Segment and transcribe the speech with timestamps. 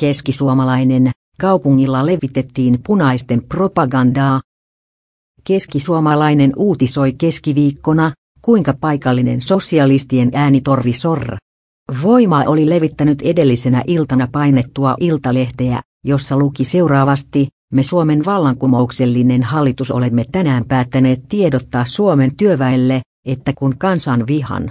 [0.00, 4.40] Keskisuomalainen, kaupungilla levitettiin punaisten propagandaa.
[5.44, 11.36] Keskisuomalainen uutisoi keskiviikkona, kuinka paikallinen sosialistien äänitorvi Sorra
[12.02, 20.24] Voima oli levittänyt edellisenä iltana painettua iltalehteä, jossa luki seuraavasti, me Suomen vallankumouksellinen hallitus olemme
[20.32, 24.70] tänään päättäneet tiedottaa Suomen työväelle, että kun kansan vihan